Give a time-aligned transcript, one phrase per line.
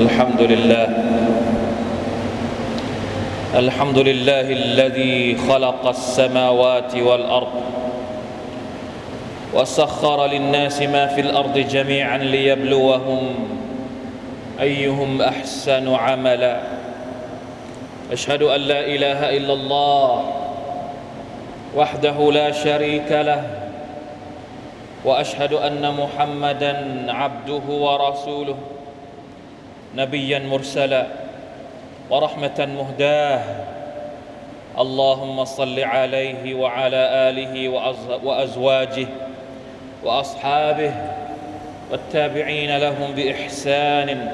[0.00, 0.88] الحمد لله.
[3.54, 7.54] الحمد لله الذي خلق السماوات والأرض
[9.54, 13.22] وسخر للناس ما في الأرض جميعا ليبلوهم
[14.60, 16.60] أيهم أحسن عملا.
[18.12, 20.24] أشهد أن لا إله إلا الله
[21.76, 23.42] وحده لا شريك له
[25.04, 26.74] وأشهد أن محمدا
[27.12, 28.79] عبده ورسوله.
[29.96, 31.06] نبيا مرسلا
[32.10, 33.40] ورحمة مهداة.
[34.78, 37.68] اللهم صل عليه وعلى آله
[38.24, 39.06] وأزواجه
[40.04, 40.92] وأصحابه
[41.90, 44.32] والتابعين لهم بإحسان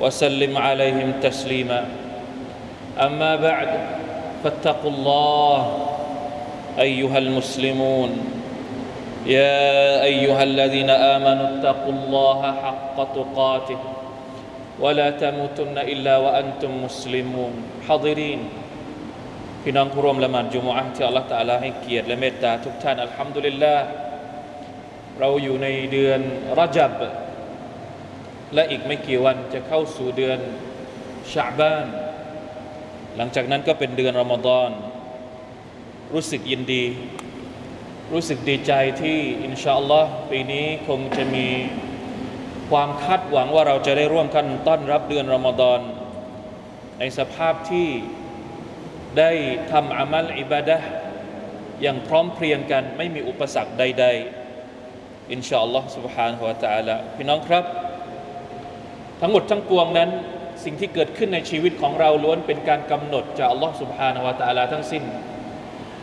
[0.00, 1.84] وسلم عليهم تسليما.
[3.00, 3.68] أما بعد
[4.44, 5.78] فاتقوا الله
[6.78, 8.10] أيها المسلمون.
[9.26, 13.78] يا أيها الذين آمنوا اتقوا الله حق تقاته.
[14.83, 17.53] ولا تموتن الا وانتم مسلمون
[17.87, 18.41] حاضرين
[19.63, 23.85] พี่น้องผู้ร่วมละหมาดจุมอะห์ที่อัลลอฮฺตะอาลาให้เกียรติและเมตตาทุกท่านอัลฮัมดุลิลลาห์
[25.19, 26.19] เราอยู่ในเดือน
[26.59, 26.91] รจับ
[28.53, 30.39] และอีกไม่กี่วันจะเข้าสู่เดือน
[31.33, 31.87] ชาบาน
[33.17, 34.69] หลังจากนั้นก็เป็นเดือนรอมฎอน
[36.13, 36.85] รู้สึกยินดี
[38.11, 41.47] รู้สึกดีใจที่อินชาอัลลอฮ์ปีนี้คงจะมี
[42.71, 45.79] ความคาดหวังว่าเราจะได้ร่วมกันต้อนรับเดือนรอมฎอน
[46.99, 47.87] ในสภาพที่
[49.17, 49.31] ได้
[49.71, 50.77] ทำอามัลอิบาดะ
[51.81, 54.05] อย่างพร้อมเพรียงกัน ไม่มีอุปสรรคใด
[54.67, 57.63] ๆ อินชาอัลลอฮ์ سبحانه และ تعالى พี่น้องครับ
[59.21, 60.09] ทั้งหมดทั้งปวงนั้น
[60.63, 65.03] สิ่งที่เกิดขึ้นในชีวิตของเราล้วนเป็นการกำหนดจากอัลลอฮ์ سبحانه และ تعالى ทั้งสิ้น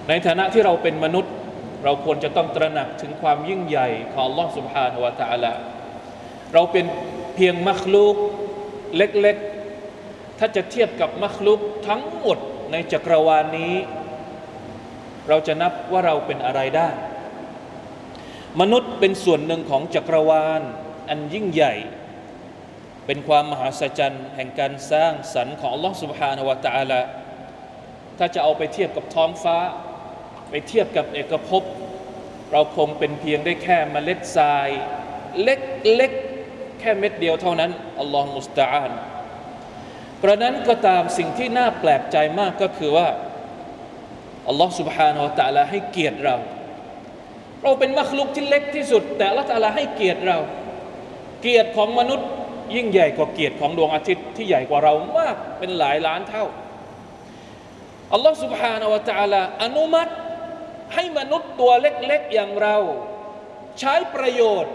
[0.08, 1.32] ในฐานะที่เราเป็นมนุษย์
[1.84, 5.52] เราควรจะต้องตระหนักถึงความยิ่งใหญ่ของอัลลอฮ์ سبحانه และ تعالى
[6.55, 6.85] เราเป็น
[7.35, 8.15] เพียงมัคลูก
[8.97, 12.37] เล็กๆ ถ้าจะเทียบกับมัคลุกทั้งหมด
[12.71, 13.75] ในจักรวาลนี้
[15.29, 16.89] เราจะนับว่าเราเป็นอะไรได้
[18.61, 20.61] มนุษย์เป็นส่วนหนึ่งของจักรวาล
[21.09, 21.73] อันยิ่งใหญ่
[23.05, 27.01] เป็นความมหาศจรรย์แห่งการสร้างสรรค์ของ Allah Subhanahu wa ะละ
[28.17, 29.57] ถ้าจะเอาไปเทียบกับท้องฟ้า
[30.49, 31.63] ไปเทียบกับเอกภพ
[32.51, 34.69] เราคงเป็นเพียงได้แค่มเมล็ดทราย
[35.43, 36.11] เล็ก
[36.84, 37.70] ค่เม็ดเดียวเท่านั้น
[38.00, 38.92] อัลลอฮ์มุสตาอัน
[40.22, 43.08] กระนั้นก็ตามสิ่งที่น่าแปลกใจมากก็คือว่า
[44.48, 46.36] อัลลอฮ์ سبحانه และ تعالى ให้เกียรติเรา
[47.62, 50.38] เราเป็นมัคลุกที่เล็กที่สุด แต่อัลลอฮ์ تعالى ให้เกียรติเรา
[51.42, 52.28] เกียรติของมนุษย์
[52.74, 56.44] ยิ่งใหญ่กว่าเกียรติของดวงอาทิตย์ที่ใหญ่กว่าเรามากเป็นหลายล้านเท่า
[58.12, 60.12] อัลลอฮ์ سبحانه และ تعالى อนุมัติ
[60.94, 62.76] ให้มนุษย์ตัวเล็กๆอย่างเรา
[63.80, 64.72] ใช้ประโยชน์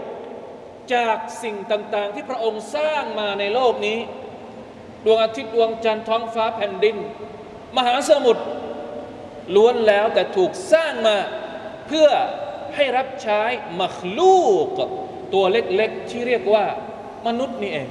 [0.93, 3.99] จากสิ่งต่างๆ ที่พระองค์สร้างมาในโลกนี้
[5.05, 6.97] ดวงอาทิตย์ดวงจันทร์ท้องฟ้าแผ่นดิน
[7.77, 8.43] มหาสมุทร
[9.55, 11.17] ล้วนแล้วแต่ถูกสร้างมา
[11.87, 12.09] เพื่อ
[12.75, 13.41] ให้รับใช้
[13.81, 14.67] มักลูก
[15.33, 16.65] ตัวเล็กๆ ที่เรียกว่า
[17.27, 17.89] มนุษย์นี่เอง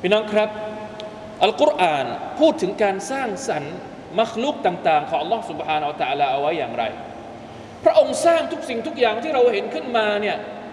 [0.00, 0.50] พี่น้องครับ
[1.42, 2.06] อัลกุรอาน
[2.38, 3.74] พูดถึงการสร้างสรรค์
[4.18, 6.84] มักลูกต่าง ๆ ของ Allah Subhanahu wa Taala เอาไว้อย่างไร
[7.84, 10.36] พระองค์สร้างทุกสิ่งทุกอย่างที่เราเห็นขึ้นมาเนี่ย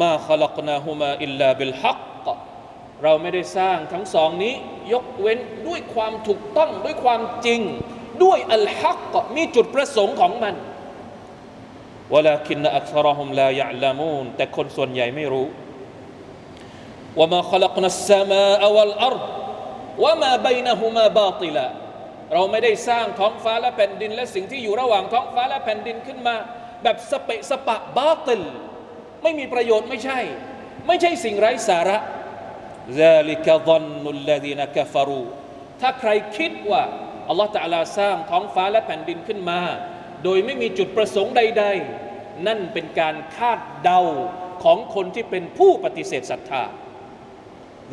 [0.00, 1.98] มาขลักนาฮุมาอิลลาบิลฮัก
[3.04, 4.54] เราไม่ได้สร้างทั้งสองนี้
[4.92, 5.38] ยกเว้น
[5.68, 7.60] ด้วยความถูกต้องด้วยความจริง
[8.24, 10.54] ด้วยอัลฮักมีจุดประสงค์ของมัน
[12.14, 15.46] วลาคินอักษรหุมลายะลามูนแต่คนส่วนใหญ่ไม่รู้
[17.18, 19.16] ว่ามาขลักนัสสมาอวัลอัร
[20.04, 21.66] ว่ามาบนหุมาบาติละ
[22.32, 26.36] เราไม่ได้สร้างท้องฟ้าและแผ่นดิน และสิ่งที่อยู่ระหว่างท้องฟ้าและแผ่นดินขึ้นมา
[26.82, 28.42] แบบสเปะสปะบาติล
[29.25, 30.19] ไม่มีประโยชน์ไม่ใช่
[30.87, 31.97] ไม่ใช่สิ่งไร้สาระ
[33.03, 35.25] ذلك ظن الذين كفروا
[35.81, 36.83] ถ้าใครคิดว่า
[37.29, 39.61] อัลลอฮฺตะลาสร้างท้องฟ้าและแผ่นดินขึ้นมา
[40.23, 41.65] โดยไม่มีจุดประสงค์ใด
[42.05, 44.01] ๆ นั่นเป็นการคาดเดา
[44.63, 46.63] ของคนที่เป็นผู้ปฏิเสธศรัทธา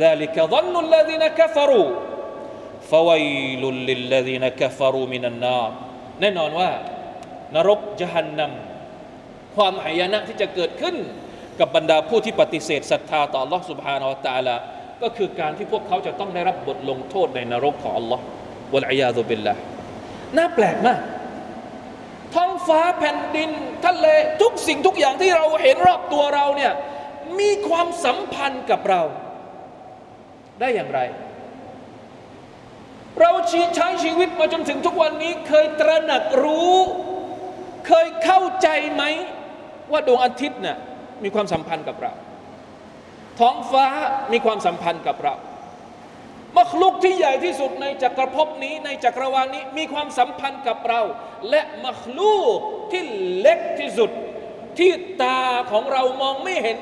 [0.05, 1.89] ذلك ظن الذين كفروا
[2.91, 5.71] فويل للذين كفروا من النار
[6.21, 6.71] แน่นอนว่า
[7.55, 10.97] นรกจหันนำความหายนะที่จะเกิดขึ้น
[11.61, 14.57] กับบรรดาผู้ที่ปฏิเสธศรัทธาต่อ Allah سبحانه และ تعالى
[15.03, 18.23] ก็ ก็คือการที่พวกเขาจะต้องได้รับบทลงโทษในนรกของอัลลอฮ์
[18.75, 19.55] วะลัยยาตุบิลละ
[20.37, 20.99] น่าแปลกมาก
[22.35, 23.51] ท้องฟ้าแผ่นดิน
[23.87, 24.07] ทะเล
[24.43, 26.73] ทุกสิ่งทุกอย่างที่เราเห็นรอบตัวเราเนี่ย
[27.39, 29.03] มีความสัมพันธ์กับเรา
[30.61, 31.01] ได้อย่างไร
[33.21, 33.31] เรา
[33.77, 36.77] ใช้ชีวิตมาจนถึงทุกวันนี้ เคยตระหนักรู้
[37.87, 39.03] เคยเข้าใจไหม
[39.93, 40.79] ว่าดวงอาทิตย์น่ะ
[41.24, 42.14] มีความสัมพันธ์กับเรา
[43.40, 43.88] ท้องฟ้า
[44.32, 45.36] มีความสัมพันธ์กับเรา
[46.58, 51.02] มักลุกที่ใหญ่ที่สุดในจักรภพนี้ในจักรวาลนี้มีความสัมพันธ์กับเรา
[51.50, 52.58] และมักลูก
[52.92, 53.04] ที่
[53.40, 54.12] เล็กที่สุด
[54.80, 54.92] ที่
[55.22, 55.42] ตา
[55.72, 56.78] ของเรามองไม่เห็น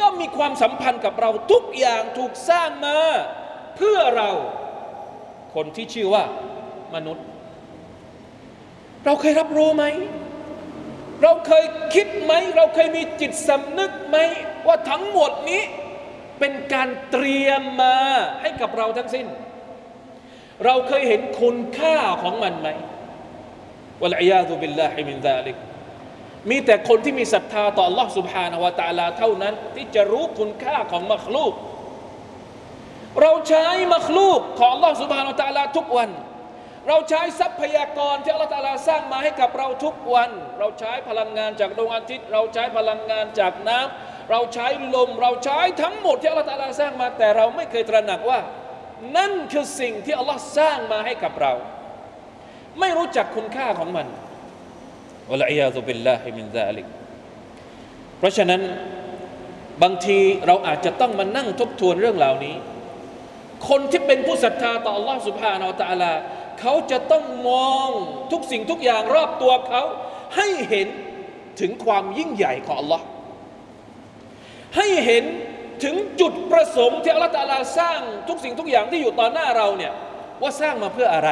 [0.00, 2.98] ก็มีความสัมพันธ์กับเราทุกอย่างถูกสร้างมา
[3.76, 4.30] เพื่อเรา
[5.54, 6.24] คนที่ชื่อว่า
[6.94, 7.24] มนุษย์
[9.04, 9.84] เราเคยรับรู้ไหม
[11.23, 11.65] เราเคย
[11.95, 14.17] คิดไหม เราเคยมีจิตสำนึกไหม
[14.67, 15.63] ว่าทั้งหมดนี้
[16.39, 17.97] เป็นการเตรียมมา
[18.41, 19.27] ให้กับเราทั้งสิ้น
[20.65, 22.69] เราเคยเห็นคุณค่าของมันไหม
[24.01, 25.57] วะลัยยาตุบิลลาฮิมินซาลิก
[26.49, 31.53] มีแต่คนที่มีศรัทธาต่อ Allah سبحانه และ تعالى เท่านั้น ที่จะรู้คุณค่าของมัคลูก
[33.21, 36.09] เราใช้มัคลูกของ Allah سبحانه และ تعالى ทุกวัน
[36.87, 48.39] เราใช้ทรัพยากรที่ Allah تعالى สร้างมาให้กับเราทุกวัน เราใช้พลังงานจากดวงอาทิตย์ เราใช้พลังงานจากน้ำเราใช้ลมเราใช้ทั้งหมดที่อัลลอฮฺตาลาสร้างมา แต่เราไม่เคยตระหนักว่า
[49.17, 51.53] นั่นคือสิ่งที่อัลลอฮ์สร้างมาให้กับเรา
[52.79, 54.07] ไม่รู้จักคุณค่าของมัน
[55.29, 56.85] วะลัยยาตุบิลลาฮิมินซาลิก
[58.17, 58.61] เพราะฉะนั้น
[59.83, 62.55] บางทีเราอาจจะต้องมานั่งทบทวนเรื่องเหล่านี้
[63.69, 66.11] คนที่เป็นผู้ศรัทธาต่อ Allah سبحانه และ تعالى
[66.59, 67.89] เขาจะต้องมอง
[68.31, 69.83] ทุกสิ่งทุกอย่างรอบตัวเขา
[70.35, 70.87] ให้เห็น
[71.59, 73.01] ถึงความยิ่งใหญ่ของ Allah
[74.77, 75.23] ให้เห็น
[75.83, 79.93] ถึงจุดประสงค์ที่อัลลอฮฺตาลาสร้างทุกสิ่งทุกอย่างที่อยู่ต่อหน้าเราเนี่ย
[80.41, 81.29] ว่าสร้างมาเพื่ออะไร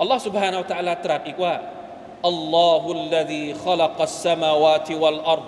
[0.00, 1.54] อัลลอฮฺ سبحانه และ تعالى ตรัสอีกว่า
[2.28, 5.42] อัลลอฮุลลดีขลักัสสมาวาติวัลอัร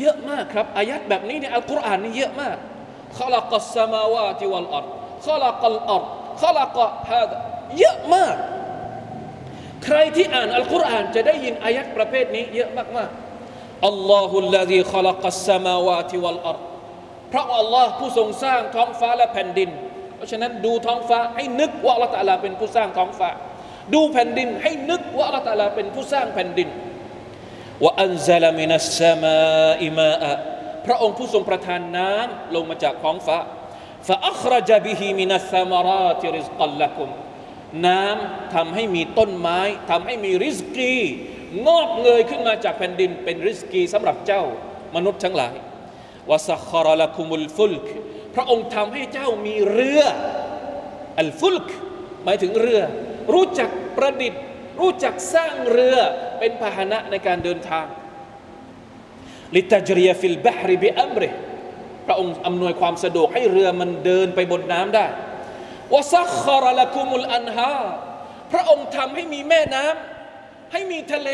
[0.00, 2.56] เยอะมากครับอายัดแบบนี้ในอัลกุรอานนี่เยอะมาก
[3.18, 4.86] ขลักัสสมาวาติวัลอัร
[5.26, 6.04] ขลักัลอัร
[6.42, 6.78] ขลัก
[7.08, 7.32] ฮาด
[7.77, 8.35] เยอะมาก
[9.85, 16.59] ใครที่อ่านอัลกุรอานจะได้ยินอายัดประเภทนี้เยอะมากๆอัลลอฮุลลาดีขลักัสสมาวาติวัลอัร
[17.31, 19.69] พระอัลลอฮ์ผู้ทรงสร้างท้องฟ้าและแผ่นดิน
[20.15, 23.29] เพราะฉะนั้นดูท้องฟ้าให้นึกว่าอัลลอฮฺตะลาเป็นผู้สร้างท้องฟ้า
[23.93, 26.69] ดูแผ่นดินให้นึกว่าอัลลอฮฺตะลาเป็นผู้สร้างแผ่นดิน
[27.83, 29.39] ว่าอันซาลามินัสสมา
[29.85, 30.33] อิมาอะ
[30.85, 33.37] พระองค์ผู้ทรงประทานน้ำลงมาจากท้องฟ้า
[34.07, 37.09] ฟาอัครจบิฮิมินัสสมาราติริสกัลละกุม
[37.85, 39.59] น้ำทำให้มีต้นไม้
[39.91, 40.93] ทำให้มีริสกี
[41.67, 44.43] งอกเงยขึ้นมาจากแผ่นดินเป็นริสกีสำหรับเจ้า
[44.95, 45.55] มนุษย์ทั้งหลาย
[46.29, 47.85] วาสัครละคุมุลฟุลก
[48.35, 50.01] พระองค์ทำให้เจ้ามีเรือ
[51.19, 51.67] อัลฟุลก
[52.25, 52.81] หมายถึงเรือ
[53.33, 54.41] รู้จักประดิษฐ์
[54.79, 55.97] รู้จักสร้างเรือ
[56.39, 57.85] เป็นพาหนะในการเดินทาง
[59.55, 61.29] ลิตาจริยฟิลบะฮริบิอัมริ
[62.07, 65.05] พระองค์อำนวยความสะดวกให้เรือมันเดินไปบนน้ำได้
[65.93, 67.77] วาซัคครละคุมุลอันฮา
[68.51, 71.29] พระองค์ทำให้มีแม่น้ำให้มีทะเล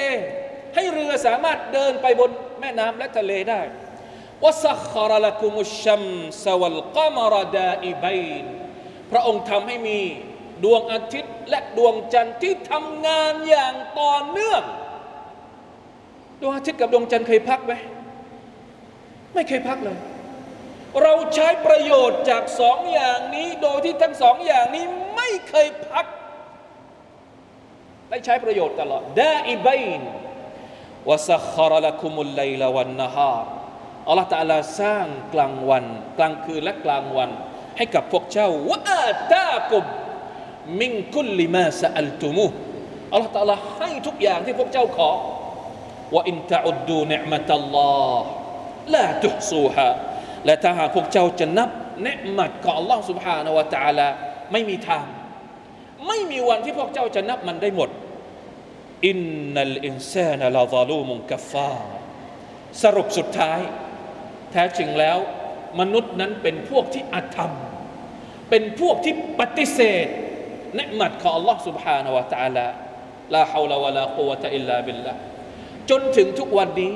[0.75, 2.31] ให้เรือสามารถเดินไปบน
[2.61, 3.61] แม่น้ำและทะเลได้
[4.43, 6.03] วสัคารละกุมุชัม
[6.43, 8.45] สวัลกามรดาอิบัยน
[9.11, 9.99] พระองค์ทำให้มี
[10.63, 14.63] ดวงอาทิตย์และดวงจันทร์ที่ทำงานอย่างต่อเนื่อง
[16.41, 17.73] ดวงอาทิตย์กับดวงจันทร์เคยพักไหม
[19.33, 19.97] ไม่เคยพักเลย
[21.03, 24.85] เราใช้ประโยชน์จากสองอย่างนี้ โดยที่ทั้งสองอย่างนี้
[25.15, 26.05] ไม่เคยพัก
[28.09, 30.01] ได้ใช้ประโยชน์ตลอดดาอิบัยน
[31.09, 33.35] วะสัครละคุมุลไลลวันนะฮา
[34.07, 35.85] อัลลอฮฺตะลาสร้างกลางวัน
[36.17, 37.29] กลางคืนและกลางวัน
[37.77, 39.83] ให้กับพวกเจ้าวะอาตากุม
[40.81, 42.47] มิงคุลลิมาสอัลตุมู
[43.11, 45.11] อัลลอฮฺตะลาให้ทุกอย่างที่พวกเจ้าขอ
[46.15, 48.27] ว่าอินตะอุดดูเนืมัตัลลอฮ์
[48.93, 49.89] ลาตุฮซูฮา
[50.46, 51.70] และถ้าหากพวกเจ้าจะนับ
[52.02, 54.08] เนืมัดของ Allah سبحانه และ تعالى
[54.52, 55.06] ไม่มีทาง
[56.06, 57.90] ไม่มีวันที่พวกเจ้าจะนับมันได้หมด
[59.06, 59.18] อิน
[59.54, 61.74] นัลอินซานลาซาลูมุกัฟฟา
[62.82, 63.60] สรุปสุดท้าย
[64.52, 65.18] แท้จริงแล้ว
[65.80, 67.52] มนุษย์นั้นเป็นพวกที่อธรรม
[68.50, 70.06] เป็นพวกที่ปฏิเสธ
[70.76, 72.66] เนืมัดของ Allah سبحانه และ تعالى
[73.34, 75.12] ลาฮาวลาวะลากุวะตะอิลลาบิลละ
[75.90, 76.94] จนถึงทุกวันนี้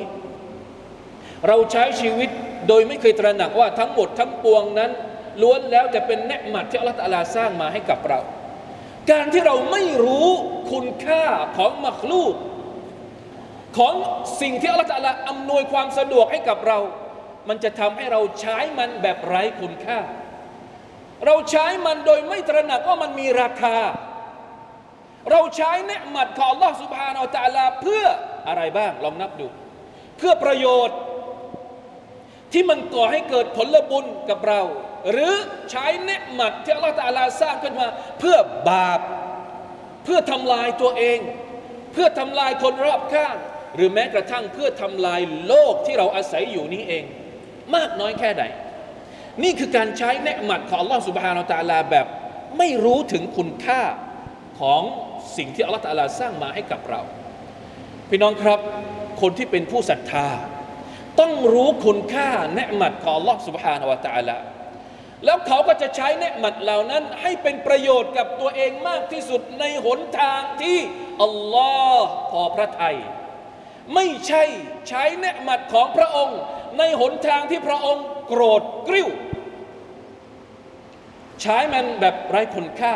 [1.49, 2.31] เราใช้ชีวิต
[2.68, 4.92] โดยไม่เคยตระหนักว่าทั้งหมดทั้งปวงนั้น
[5.42, 8.20] ล้วนแล้วจะเป็นเนหมัดที่อัลลอฮฺสร้างมาให้กับเรา
[9.12, 10.30] การที่เราไม่รู้
[10.72, 11.26] คุณค่า
[11.58, 12.36] ของมัคลูก
[13.78, 13.94] ของ
[14.42, 14.90] สิ่งที่อัลลอฮฺ
[15.30, 16.80] อำนวยความสะดวกให้กับเรา
[17.50, 20.00] มันจะทำให้เราใช้มันแบบไร้คุณค่า
[21.26, 23.78] เราใช้มันโดยไม่ตระหนักว่ามันมีราคา
[25.32, 28.06] เราใช้เนหมัดของอัลลอฮฺสุบฮานาอัลตะลาเพื่อ
[28.48, 29.48] อะไรบ้างลองนับดู
[30.18, 30.98] เพื่อประโยชน์
[32.54, 34.62] ที่มันก่อให้เกิดผลบุญกับเรา
[35.12, 35.34] หรือ
[35.72, 37.88] ใช้เนืหมัดที่อัลลอฮฺตาลาสร้างขึ้นมา
[38.20, 38.38] เพื่อ
[38.70, 39.00] บาป
[40.06, 41.20] เพื่อทำลายตัวเอง
[41.94, 43.36] เพื่อทำลายคนรอบข้าง
[43.76, 47.04] หรือแม้กระทั่งเพื่อทำลายโลกที่เราอาศัยอยู่นี้เอง
[47.76, 48.44] มากน้อยแค่ไหน
[49.44, 52.08] นี่คือการใช้เนืหมัดของอัลลอฮฺสุบฮานาตาลาแบบ
[52.58, 53.82] ไม่รู้ถึงคุณค่า
[54.60, 54.82] ของ
[55.38, 57.02] สิ่งที่อัลลอฮฺตาลาสร้างมาให้กับเรา
[58.10, 58.60] พี่น้องครับ
[59.22, 60.28] คนที่เป็นผู้ศรัทธา
[61.21, 64.37] ต้องรู้คุณค่าเนืหมัดของ Allah سبحانه และ تعالى
[65.25, 70.79] แล้วเขาก็จะใช้เนืหมัดเหล่านั้น ให้เป็นประโยชน์กับตัวเองมากที่สุดในหนทางที่
[71.23, 72.97] อัลลอฮ์พอพระทัย
[73.95, 74.45] ไม่ใช่
[74.89, 76.39] ใช้เนืหมัดของพระองค์
[76.79, 79.09] ในหนทางที่พระองค์โกรธกริ้ว
[81.43, 82.95] ใช้มันแบบไร้คุณค่า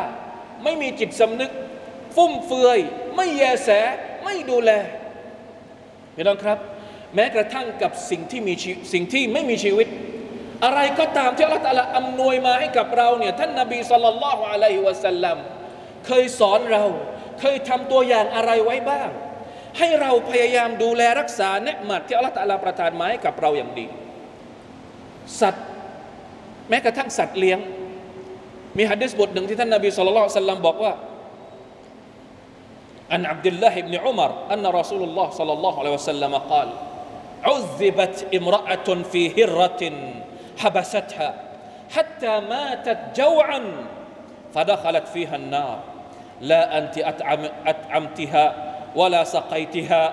[0.65, 1.51] ไม่มีจิตสำนึก
[2.17, 2.79] ฟุ่มเฟือย
[3.17, 3.71] ไม่แยแส
[4.25, 4.71] ไม่ดูแล
[6.15, 6.59] พี่น้องครับ
[7.16, 8.54] แม้กระทั่งกับสิ่งที่มี
[8.94, 9.88] สิ่งที่ไม่มีชีวิต
[10.66, 15.38] อะไรก็ตามที่อัลลอฮฺตาลาอำนวยมาให้กับเราเนี่ยท่านนาบีสุลต่านละฮ์อะลัยฮิวะสัลลัม
[16.06, 16.84] เคยสอนเรา
[17.40, 19.10] เคยทำตัวอย่างอะไรไว้บ้าง
[19.78, 23.86] ให้เราพยายามดูแลรักษาเนืหมัดที่อัลลอฮฺตาลาประทานมาให้กับเราอย่างดี
[25.42, 25.66] สัตว์
[26.70, 27.60] แม้กระทั่งสัตว์เลี้ยง
[28.78, 30.94] มีฮะดิษบทหนึ่งที่ท่านนบีสุลต่านสัลลัมบอกว่า
[33.14, 36.93] อันอับดุลลาฮิบเนอุมารอันรอสูลุลลอฮ์สัลลัลลอฮุอะลัยฮิวะสัลลัมกล่าว
[37.45, 39.93] عذبت امرأة في هرة
[40.59, 41.35] حبستها
[41.95, 43.61] حتى ماتت جوعا
[44.55, 45.79] فدخلت فيها النار
[46.41, 48.55] لا أنت أطعم أطعمتها
[48.97, 50.13] ولا سقيتها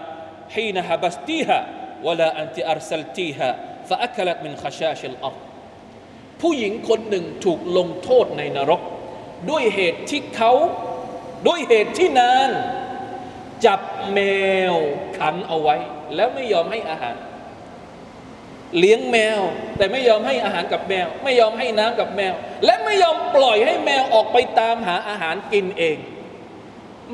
[0.50, 1.68] حين حبستيها
[2.04, 3.56] ولا أنت أرسلتيها
[3.90, 5.42] فأكلت من خشاش الأرض
[6.42, 8.82] ผู้หญิงคนหนึ่งถูกลงโทษในนรก
[9.50, 10.52] ด้วยเหตุที่เขา
[11.48, 12.50] ด้วยเหตุที่นาง
[13.66, 13.82] จับ
[14.14, 14.20] แม
[14.74, 14.76] ว
[15.18, 15.76] ขังเอาไว้
[16.17, 17.15] แล้วไม่ยอมให้อาหาร
[18.79, 19.41] เลี้ยงแมว
[19.77, 25.97] แต่ไม่ยอมให้อาหารกับแมว ไม่ยอมให้น้ำกับแมว และไม่ยอมปล่อยให้แมวออกไปตามหาอาหารกินเอง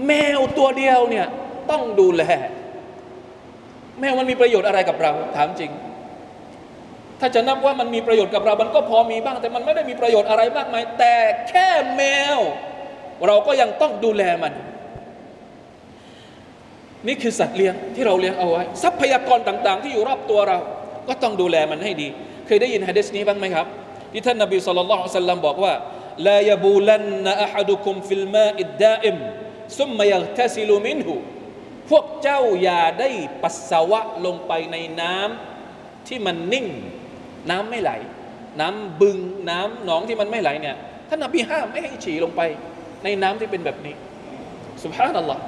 [0.06, 1.26] แมวตัวเดียวเนี่ย
[1.70, 2.22] ต้องดูแล
[4.00, 5.72] แมวมันมีประโยชน์อะไรกับเรา ถามจริง
[7.20, 11.14] ถ้าจะนับว่ามันมีประโยชน์กับเรา มันก็พอมีบ้าง แต่มันไม่ได้มีประโยชน์อะไรมากมาย แต่
[11.48, 12.02] แค่แม
[12.36, 12.38] ว
[13.26, 14.52] เราก็ยังต้องดูแลมัน
[17.06, 20.58] นี่คือสัตว์เลี้ยงที่เราเลี้ยงเอาไว้ ทรัพยากรต่างๆ ที่อยู่รอบตัวเรา
[21.08, 22.08] ก็ต้องดูแลมันให้ดี
[22.46, 23.66] เคยได้ยินฮะดีษนี้บ้างไหมครับ
[24.12, 25.72] ที่ท่านนบีสุลต่านสัลลัมบอกว่า
[26.28, 29.16] ลายบูลันนอะฮัดุคุมฟิลมาอิดดาอิม
[29.78, 31.14] ซุมมายักทซิลุมินหู
[31.90, 33.10] พวกเจ้าอย่าได้
[33.42, 36.66] ปัสสาวะลงไปในน้ำที่มันนิ่ง
[37.50, 37.90] น้ำไม่ไหล
[38.60, 39.18] น้ำบึง
[39.50, 40.76] น้ำหนองที่มันไม่ไหลเนี่ย
[41.08, 42.40] ท่านนบีห้ามไม่ให้ฉี่ลงไป
[43.04, 43.94] ในน้ำที่เป็นแบบนี้
[44.82, 45.42] สุภาพนัลลอฮ์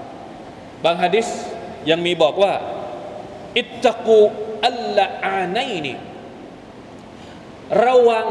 [0.85, 1.29] บางฮะดิษ
[1.91, 2.55] ยังมีบอกว่า
[3.59, 4.21] อิตตะกู
[4.67, 5.95] อัลละอาไนนี
[7.87, 8.29] ระวัง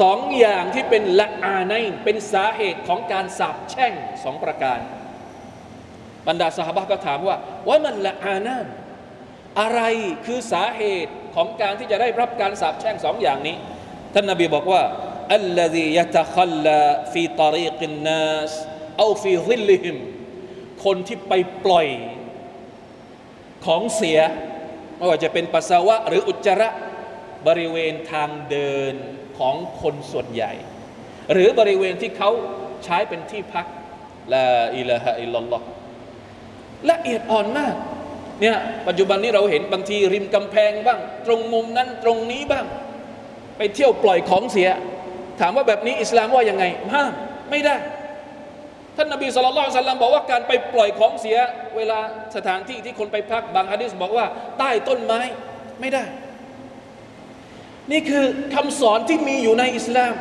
[0.00, 1.72] สองอย่างที่เป็นلعانين
[2.04, 3.92] เป็นสาเหตุของการสาบแช่ง
[4.24, 4.80] สองประการ
[6.28, 7.36] บรรดาสหบะก็ถามว่า
[7.68, 8.66] ว่ามันلعانان
[9.60, 9.80] อะไร
[10.26, 13.56] คือสาเหตุของการที่จะได้รับการสาปแช่งสองอย่างนี้
[14.14, 14.82] ท่านนบีบอกว่า
[15.34, 18.52] الذي يتخلى في طريق الناس
[18.98, 19.96] أو في ظلهم
[20.84, 21.32] คนที่ไป
[21.64, 21.88] ปล่อย
[23.66, 24.18] ของเสีย
[24.96, 26.68] ไม่ว่าจะเป็นปัสสาวะหรืออุจจาระ
[27.46, 28.94] บริเวณทางเดิน
[29.38, 30.52] ของคนส่วนใหญ่
[31.32, 32.30] หรือบริเวณที่เขา
[32.84, 33.66] ใช้เป็นที่พัก
[34.34, 35.64] ลาอิลาฮะอิลลลอฮ์
[36.90, 37.74] ละเอียดอ่อนมาก
[38.40, 38.56] เนี่ย
[38.88, 42.64] ปัจจุบันนี้เราเห็นบางทีริมกำแพงบ้าง ตรงมุมนั้นตรงนี้บ้าง
[43.56, 44.68] ไปเที่ยวปล่อยของเสีย
[45.40, 47.12] ถามว่าแบบนี้อิสลามว่ายังไงห้าม
[47.50, 47.76] ไม่ได้
[48.98, 51.36] ท่านนบีสุลต่านสัลลัมบอกว่าการไปปล่อยของเสีย
[51.76, 51.98] เวลา
[52.36, 54.26] สถานที่ที่คนไปพักบางฮะดิษบอกว่า
[54.58, 55.20] ใต้ต้นไม้
[55.80, 56.04] ไม่ได้
[57.92, 58.24] นี่คือ
[58.54, 60.12] คำสอนที่มีอยู่ในอิสลาม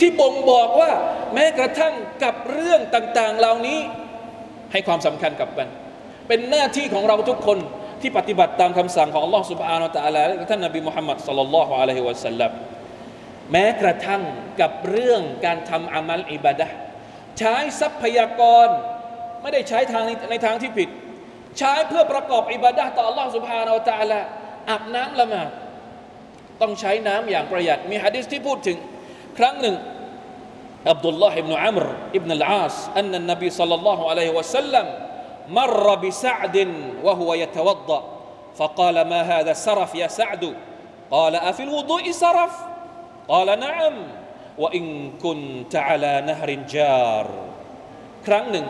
[0.00, 0.90] ที่บ่งบอกว่า
[1.34, 3.78] แม้กระทั่งกับเรื่องต่างๆ เหล่านี้
[4.72, 5.68] ให้ความสำคัญกับมัน
[6.28, 7.58] เป็นหน้าที่ของเราทุกคน
[8.00, 12.52] ที่ปฏิบัติตามคำสั่งของ Allah Subhanahu Wa Taala และท่านนบีมุฮัมมัดสุลต่านสัลลัม
[13.52, 14.22] แม้กระทั่ง
[14.60, 16.74] กับเรื่องการทำอามัลอิบาดะห์
[17.41, 18.67] ใช้ทรัพยากร
[19.41, 20.89] ไม่ได้ใช้ทางในทางที่ผิด
[21.57, 24.19] ใช้เพื่อประกอบอิบาดะต่อ Allah سبحانه และ تعالى
[24.71, 25.49] อาบน้ำละหมาด
[26.61, 28.77] ต้องใช้น้ำอย่างประหยัดมีฮะดิษที่พูดถึง
[29.37, 29.75] ครั้งหนึ่ง
[30.91, 34.87] อับดุลลาห์อิบนุอัมรอิบนุลอาสอันนันนบีสัลลัลลอฮุอะลัยฮิวะสัลลัม
[35.49, 36.57] مر بسعد
[37.03, 38.03] وهو يتوضا
[38.55, 40.43] فقال ما هذا السرف يا سعد
[41.11, 42.53] قال افي الوضوء سرف
[43.27, 43.95] قال نعم
[44.60, 44.86] ว่าอิง
[45.24, 45.38] กุน
[45.76, 47.26] ตะอาลานฮรินจาร
[48.26, 48.66] ครั้งหนึ่ง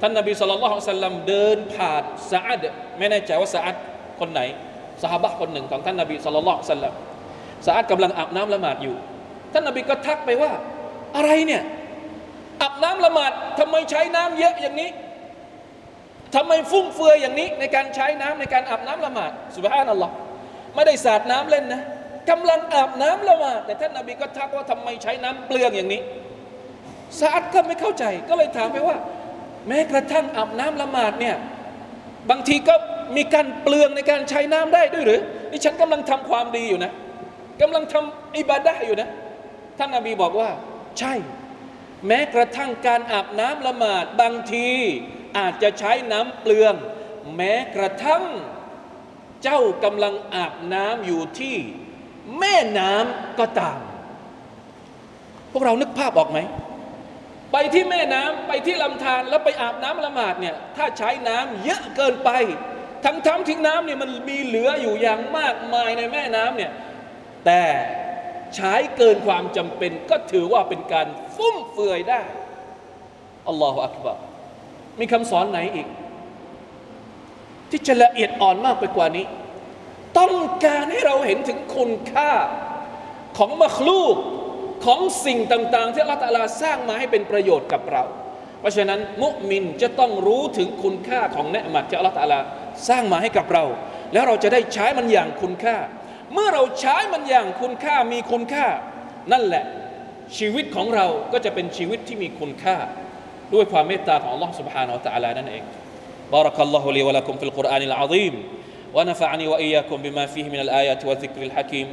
[0.00, 0.56] ท่านนบีสุลต่า
[0.90, 2.62] นสัลลัมเดินผ่านซาอัด
[2.98, 3.76] ไม่แน่ใจว่าซาอัด
[4.20, 4.40] คนไหน
[5.02, 6.94] สหบะคนหนึ่งของท่านนบีสุลต่านสัลลัม
[7.66, 8.96] ซาอัดกำลังอาบน้ำละหมาดอยู่
[9.52, 10.52] ท่านนบีก็ทักไปว่า
[11.16, 11.62] อะไรเนี่ย
[12.62, 14.90] อาบน้ำละหมาดทำไมใช้น้ำเยอะอย่างนี้
[16.34, 20.14] ทำไมฟุ่มเฟือยอย่างนี้ในการใช้น้ำในการอาบน้ำละหมาดสุบฮานัลลอฮ์
[20.74, 21.82] ไม่ได้สาดน้ำเล่นนะ
[22.30, 26.00] กำลังอาบน้ำละหมาดแต่ท่านนบีก็ทักว่าทำไมใช้น้ำเปลืองอย่างนี้
[27.18, 28.96] ซาอัดก็ไม่เข้าใจ ก็เลยถามไปว่า
[29.68, 31.36] แม้กระทั่งอาบน้ำละหมาดเนี่ย
[32.30, 32.74] บางทีก็
[33.16, 35.20] มีการเปลืองในการใช้น้ำได้ด้วยหรือ
[35.50, 36.92] นี่ฉันกำลังทำความดีอยู่นะ
[37.60, 39.08] กำลังทำอิบาดะอยู่นะ
[39.78, 40.50] ท่านนบีบอกว่า
[40.98, 41.14] ใช่
[42.06, 44.68] แม้กระทั่งการอาบน้ำละหมาดบางที
[45.38, 46.74] อาจจะใช้น้ำเปลือง
[47.36, 48.24] แม้กระทั่ง
[49.42, 51.56] เจ้ากำลังอาบน้ำอยู่ที่
[52.40, 53.78] แม่น้ำก็ตาม
[55.52, 56.38] พวกเรานึกภาพออกไหม
[57.52, 62.30] ไปที่แม่น้ำไปที่ลำธารแล้วไปอาบน้ำละหมาดเนี่ย ถ้าใช้น้ำเยอะเกินไป
[63.04, 66.72] ทั้งทั้งที่น้ำเนี่ยมันมีเหลืออยู่อย่างมากมายในแม่น้ำเนี่ย
[67.46, 67.62] แต่
[68.56, 71.06] ใช้เกินความจำเป็นก็ถือว่าเป็นการ
[71.36, 72.22] ฟุ่มเฟือยได้
[73.48, 74.18] อัลลอฮฺอักบาร
[75.00, 75.88] มีคำสอนไหนอีก
[77.70, 79.26] ที่จะละเอียดอ่อนมากไปกว่านี้
[80.19, 82.31] ต้องการให้เราเห็นถึงคุณค่า
[83.37, 84.15] ของมัคลูก
[84.85, 88.03] ของสิ่งต่าง ๆ ที่อัลลอฮฺสร้างมาให้เป็นประโยชน์กับเรา
[88.59, 92.17] เพราะฉะนั้นมุมินจะต้องรู้ถึงคุณค่าของเนืมัดที่อัลลอฮฺ
[92.89, 93.63] สร้างมาให้กับเรา
[94.13, 95.77] แล้วเราจะได้ใช้มันอย่างคุณค่า
[96.33, 98.67] เมื่อเราใช้มันอย่างคุณค่ามีคุณค่า
[99.31, 99.65] นั่นแหละ
[100.37, 102.77] ชีวิตของเราก็จะเป็นชีวิตที่มีคุณค่า
[103.53, 105.63] ด้วยความเมตตาของ Allah سبحانه และ تعالى นั่นเอง
[106.35, 108.33] بارك الله لي ولكم في القرآن العظيم
[108.94, 111.86] ونفعني وإياكم بما فيه من الآيات والذكر الحكيم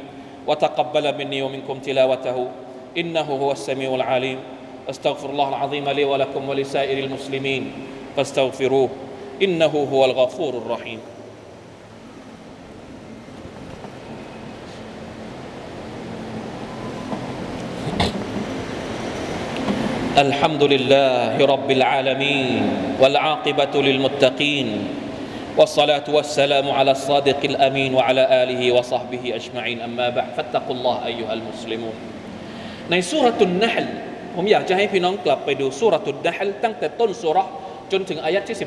[0.46, 2.48] وتقبل مني ومنكم تلاوته.
[2.98, 4.38] إنه هو السميع العليم.
[4.90, 7.72] أستغفر الله العظيم لي ولكم ولسائر المسلمين.
[8.16, 8.88] فاستغفروه.
[9.42, 10.98] إنه هو الغفور الرحيم.
[20.18, 22.70] الحمد لله رب العالمين
[23.00, 24.88] والعاقبة للمتقين.
[25.57, 31.95] والصلاة والسلام على الصادق الأمين وعلى آله وصحبه أجمعين أما بعد فاتقوا الله أيها المسلمون
[32.91, 33.85] ในสุรตุนนะฮล
[34.35, 37.37] ผมอยากจะให้พี่น้องกลับไปดูสุรตุนนะฮลตั้งแต่ต้นสุร
[37.91, 38.65] จนถึงอายัดที่18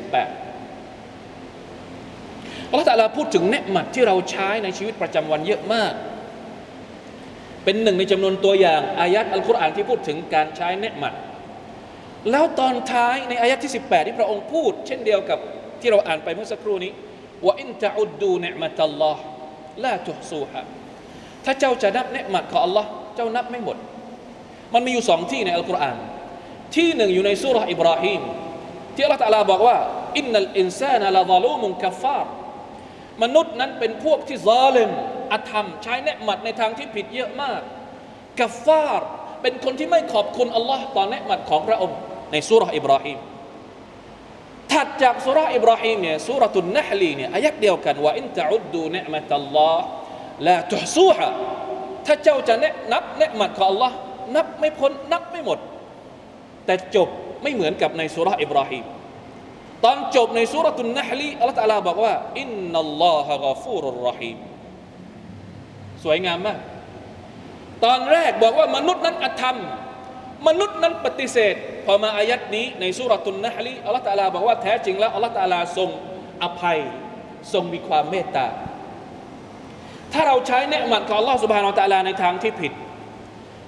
[2.69, 5.93] อัลลอฮฺตะลาพูดถึงเนืหมัดที่เราใช้ในชีวิตประจำวันเยอะมาก
[7.63, 11.13] เป็นหนึ่งในจำนวนตัวอย่างอายัดอัลกุรอานที่พูดถึงการใช้เนืหมัด
[12.31, 15.39] แล้วตอนท้ายในอายะที่ 18 ที่พระองค์พูด เช่นเดียวกับ
[15.82, 16.92] ที่เราอ่านไปเมื่อสักครู่นี้
[17.46, 19.22] ว่าอินตะอุดดูเนมัตัลลอฮ์
[19.84, 20.62] ลาตุฮซูฮะ
[21.44, 22.84] ถ้าเจ้าจะนับเนมัตของ Allah
[23.16, 23.76] เจ้านับไม่หมด
[24.74, 25.96] มันมีอยู่สองที่ในอัลกุรอาน
[26.76, 28.22] ที่หนึ่งอยู่ในสุรอิบราฮิม
[28.94, 29.76] ที่อัลลอฮฺตะลาบอกว่า
[30.18, 32.26] إن الإنسان لظلوم كفار
[33.22, 34.90] มนุษย์นั้นเป็นพวกที่ظالم
[35.32, 37.60] อธรรม ใช้เนมัตในทางที่ผิดเยอะมาก
[38.40, 39.02] كفار
[39.42, 41.98] เป็นคนที่ไม่ขอบคุณอัลลอฮ์ต่อเนมัตของพระองค์
[42.32, 43.18] ในสุรอิบราฮิม
[44.72, 49.84] ถัดจากสุราอิบราฮิมเนี่ยสุรตุนนะฮลีเนี่ยอายักเดียวกันว่าอินตะอุดดูเนมัตัลลอฮ์
[50.46, 51.28] ลาตุฮซูฮะ
[52.06, 53.92] ถ้าเจ้าจะเนนับเนมัตของ Allah
[54.36, 55.58] นับไม่พ้นนับไม่หมด
[56.66, 57.08] แต่จบ
[57.42, 58.84] ไม่เหมือนกับในสุราอิบราฮิม
[59.84, 64.38] ตอนจบในสุรตุนนะฮลีอัลลอฮฺตะลาบอกว่าอินนัลลอฮะกาฟูรุรรฮีม
[66.04, 66.58] สวยงามมาก
[67.84, 69.56] ตอนแรกบอกว่ามนุษย์นั้นอธรรม
[70.48, 71.54] มนุษย์นั้นปฏิเสธ
[71.86, 75.90] พอมาอายัดนี้ในสุรตุนนะฮลีอัลลอฮฺตาลาบอกว่าแท้จริงแล้วอัลลอฮฺตาลาทรง
[76.42, 76.78] อภัย
[77.52, 78.46] ทรงมีความเมตตา
[80.12, 82.72] ถ้าเราใช้เนืหมัดของอัลลอฮฺสุบฮานาอัลตาลาในทางที่ผิด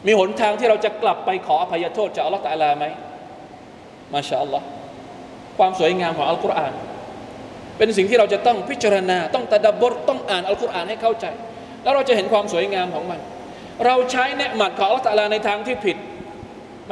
[0.07, 2.85] มีหนทางที่เราจะกลับไปขออภัยโทษจากอัลลอฮฺตาลาไหม
[4.15, 4.67] มาชาอัลลอฮ์
[5.59, 6.73] ความสวยงามของอัลกุรอาน
[7.79, 11.27] เป็นสิ่งที่เราจะต้องพิจารณา ต้องตะดับบทต้องอ่านอัลกุรอานให้เข้าใจ
[11.83, 13.21] แล้วเราจะเห็นความสวยงามของมัน
[13.87, 15.97] เราใช้เนืหมัดของอัลลอฮฺตาลาในทางที่ผิด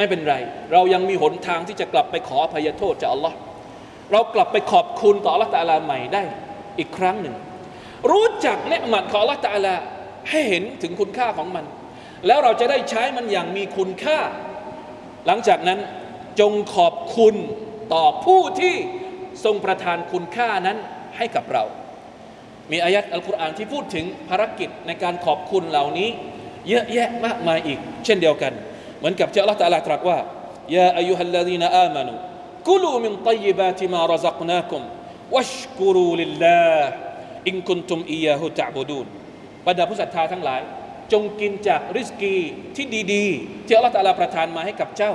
[0.00, 0.36] ไม่เป็นไร
[0.72, 3.36] เรายังมีหนทางที่จะกลับไปขออภัยโทษจากอัลลอฮ์
[4.12, 6.22] เรากลับไปขอบคุณต่ออัลลอฮ์ตาลาใหม่ได้
[6.78, 7.34] อีกครั้งหนึ่ง
[8.10, 9.74] รู้จักเนืหมัดของอัลลอฮ์ตาลา
[10.30, 11.64] ให้เห็นถึงคุณค่าของมัน
[12.26, 14.18] แล้วเราจะได้ใช้มันอย่างมีคุณค่า
[15.26, 15.78] หลังจากนั้น
[16.40, 17.34] จงขอบคุณ
[17.94, 18.74] ต่อผู้ที่
[19.44, 20.78] ทรงประทานคุณค่านั้น
[21.16, 21.64] ให้กับเรา
[22.72, 26.08] มีอายัดอัลกุรอานที่พูดถึงภารกิจในการขอบคุณเหล่านี้
[26.68, 28.52] เยอะแยะมากมายอีก เช่นเดียวกัน
[29.00, 30.18] เหมือนกับที่อัลลอฮฺตรัสตรัสว่า
[30.76, 34.82] يا أيها الذين آمنوا كلوا من طيبات ما رزقناكم
[35.34, 39.06] واشكروا لله إن كنتم إياه تعبدون
[39.66, 40.60] บรรดาผู้ศรัทธาทั้งหลาย
[41.12, 42.36] จงกินจากริสกี
[42.76, 45.12] ที่ดีๆที่อัลลอฮฺตะอาลาประทานมาให้กับเจ้า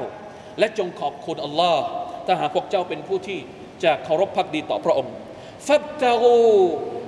[0.60, 1.84] และจงขอบคุณอัลลอฮ์
[2.26, 3.40] ถ้าหากพวกเจ้าเป็นผู้ที่
[3.84, 5.14] จะเคารพพักดีต่อพระองค์
[5.68, 6.38] ฟับตะกู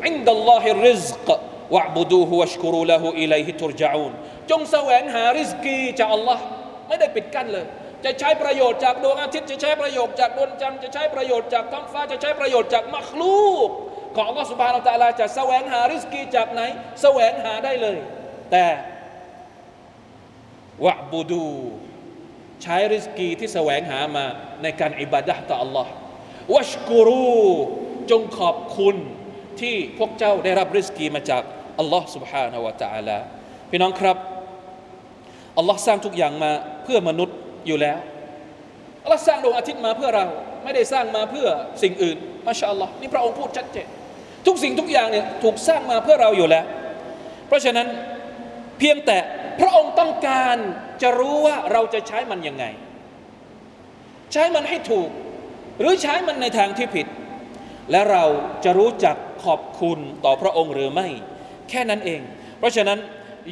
[0.07, 1.29] อินดัลลอฮิริซก
[1.75, 4.11] วะบุดูฮุวัชกุรุละหูอิลัยฮิตุรจาอูน
[4.49, 6.43] จงแสวงหาริสกีจากอัลลอฮ์
[6.88, 7.66] ไม่ได้ปิดกั้นเลย
[8.04, 13.68] จะใช้ประโยชน์จากดวงอาทิตย์จะใช้ประโยชน์จากดวงจันทร์จะใช้ประโยชน์จากท้องฟ้าจะใช้ประโยชน์จากมักลูก
[14.16, 16.60] ของอัลลอฮ์สุบฮานาอัลลอฮ์จะแสวงหาริสกีจากไหน
[17.02, 17.98] แสวงหาได้เลย
[18.50, 18.66] แต่
[20.84, 21.48] วะบูดู
[22.62, 24.26] ใช้ริสกีที่แสวงหามา
[24.62, 25.86] ในการอิบาดะต่อ Allah
[26.54, 27.42] วัชกุรู
[28.10, 28.96] จงขอบคุณ
[29.60, 31.42] ที่พวกเจ้าได้รับริสกีมาจาก
[31.78, 33.18] อัลลอฮ์ سبحانه และ تعالى
[33.70, 34.16] พี่น้องครับ
[35.57, 36.51] อัลลอฮ์สร้างทุกอย่างมา
[36.83, 37.35] เพื่อมนุษย์
[37.67, 37.97] อยู่แล้ว
[39.03, 40.25] อัลลอฮ์สร้างดวงอาทิตย์มาเพื่อเรา
[40.63, 41.47] ไม่ได้สร้างมาเพื่อ
[41.81, 43.87] สิ่งอื่นมาชาอัลลอฮ์นี่พระองค์พูดชัดเจน
[44.47, 46.65] ทุกสิ่งทุกอย่างเนี่ยถูกสร้างมาเพื่อเราอยู่แล้ว
[47.47, 47.87] เพราะฉะนั้น
[48.79, 49.17] เพียงแต่
[49.59, 50.57] พระองค์ต้องการ
[51.01, 52.65] จะรู้ว่าเราจะใช้มันยังไง
[54.33, 55.09] ใช้มันให้ถูก
[55.79, 57.07] หรือใช้มันในทางที่ผิด
[57.91, 58.23] และเรา
[58.63, 59.15] จะรู้จัก
[59.45, 61.07] ขอบคุณต่อพระองค์หรือไม่
[61.69, 62.21] แค่นั้นเอง
[62.59, 62.99] เพราะฉะนั้น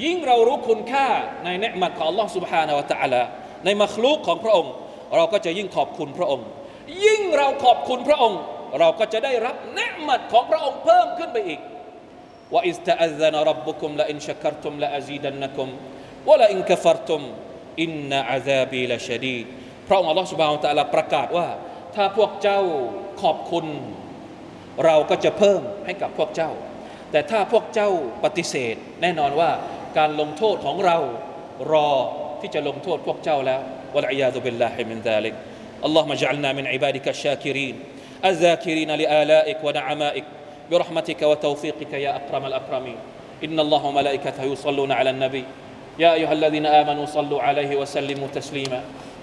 [0.05, 1.07] ยิ่งเรารู้คุณค่า
[1.45, 3.23] ในเนืมัดของ Allah سبحانه และ تعالى
[3.65, 4.73] ในมัคลุกของพระองค์
[5.17, 6.47] เราก็จะยิ่งขอบคุณพระองค์
[7.05, 8.41] ยิ่งเราขอบคุณพระองค์
[8.79, 11.61] เราก็จะได้รับเนืมัดของพระองค์เพิ่มขึ้นไปอีก
[12.53, 15.69] ว่าอิสตะอัซนรับบุคุมละอินชักรตุมละอาซีดันนักุม
[16.29, 17.23] วะละอินกฟรตุม
[17.83, 19.45] อินนาอาซาบีละชดีด
[19.89, 21.49] พระองค์ Allah سبحانه และ تعالى ประกาศว่า
[21.95, 22.61] ถ้าพวกเจ้า
[23.23, 23.67] ขอบคุณ
[24.85, 26.51] เราก็จะเพิ่มให้กับพวกเจ้า
[27.11, 27.89] แต่ถ้าพวกเจ้า
[28.25, 29.51] ปฏิเสธ แน่นอนว่า
[29.99, 30.99] การลงโทษของเรา
[31.73, 31.91] รอ
[32.41, 33.61] ที่จะลงโทษพวกเจ้าแล้ว
[33.95, 35.35] วะลัยยาตุบิลลาฮิมินซาลิก
[35.89, 37.75] اللهم اجعلنا من عبادك الشاكرين
[38.25, 40.25] الذاكرين لآلائك ونعمائك
[40.71, 42.97] برحمتك وتوفيقك يا أكرم الأكرمين
[43.45, 45.45] إن الله وملائكته يصلون على النبي
[45.99, 48.81] يا أيها الذين آمنوا صلوا عليه وسلموا تسليما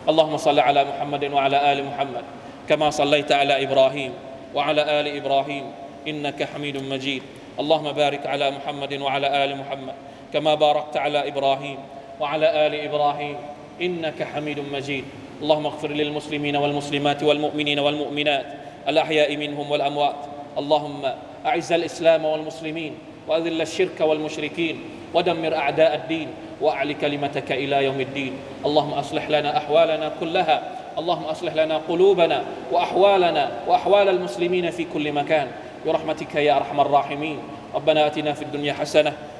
[0.10, 2.23] اللهم صل على محمد وعلى آل محمد
[2.69, 4.13] كما صليت على إبراهيم
[4.56, 5.63] وعلى آل إبراهيم
[6.08, 7.23] إنك حميد مجيد
[7.60, 9.93] اللهم بارك على محمد وعلى آل محمد
[10.33, 11.79] كما باركت على إبراهيم
[12.21, 13.37] وعلى آل إبراهيم
[13.83, 15.05] إنك حميد مجيد.
[15.42, 18.47] اللهم اغفر للمسلمين والمسلمات والمؤمنين والمؤمنات
[18.88, 20.16] الأحياء منهم والأموات.
[20.59, 21.03] اللهم
[21.47, 22.95] أعز الإسلام والمسلمين
[23.29, 24.81] وأذل الشرك والمشركين
[25.14, 26.29] ودمر أعداء الدين
[26.61, 28.33] وأعل كلمتك إلى يوم الدين.
[28.66, 30.62] اللهم أصلح لنا أحوالنا كلها
[30.99, 35.49] اللهم أصلح لنا قلوبنا وأحوالنا وأحوال المسلمين في كل مكان.
[35.87, 37.38] برحمتك يا أرحم الراحمين.
[37.75, 39.12] ربنا آتنا في الدنيا حسنة